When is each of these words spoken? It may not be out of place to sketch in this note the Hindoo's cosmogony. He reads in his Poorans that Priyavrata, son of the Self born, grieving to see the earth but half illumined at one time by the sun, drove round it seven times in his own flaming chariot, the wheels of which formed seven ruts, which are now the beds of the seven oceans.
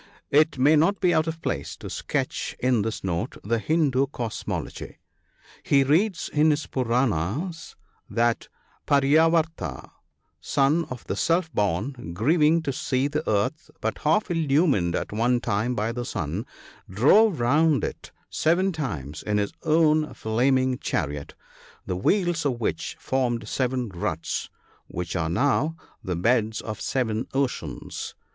It 0.31 0.57
may 0.57 0.75
not 0.75 0.99
be 0.99 1.13
out 1.13 1.27
of 1.27 1.43
place 1.43 1.75
to 1.77 1.87
sketch 1.87 2.55
in 2.57 2.81
this 2.81 3.03
note 3.03 3.37
the 3.43 3.59
Hindoo's 3.59 4.07
cosmogony. 4.11 4.97
He 5.61 5.83
reads 5.83 6.27
in 6.27 6.49
his 6.49 6.65
Poorans 6.65 7.75
that 8.09 8.47
Priyavrata, 8.87 9.91
son 10.39 10.85
of 10.85 11.05
the 11.05 11.15
Self 11.15 11.53
born, 11.53 12.13
grieving 12.15 12.63
to 12.63 12.73
see 12.73 13.07
the 13.09 13.21
earth 13.29 13.69
but 13.79 13.99
half 13.99 14.31
illumined 14.31 14.95
at 14.95 15.11
one 15.13 15.39
time 15.39 15.75
by 15.75 15.91
the 15.91 16.03
sun, 16.03 16.47
drove 16.89 17.39
round 17.39 17.83
it 17.83 18.11
seven 18.27 18.71
times 18.71 19.21
in 19.21 19.37
his 19.37 19.51
own 19.61 20.15
flaming 20.15 20.79
chariot, 20.79 21.35
the 21.85 21.95
wheels 21.95 22.43
of 22.43 22.59
which 22.59 22.97
formed 22.99 23.47
seven 23.47 23.87
ruts, 23.89 24.49
which 24.87 25.15
are 25.15 25.29
now 25.29 25.75
the 26.03 26.15
beds 26.15 26.59
of 26.59 26.77
the 26.77 26.83
seven 26.83 27.27
oceans. 27.35 28.15